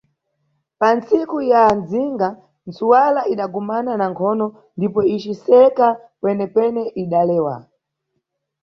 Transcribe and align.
Pa 0.79 0.87
ntsiku 0.97 1.37
ya 1.51 1.63
mdzinga, 1.77 2.29
ntsuwala 2.67 3.21
idagumana 3.33 3.91
na 3.99 4.05
nkhono 4.11 4.47
ndipo 4.77 4.99
iciseka 5.15 5.87
kwene-kwene 6.19 6.83
idalewa. 7.01 7.55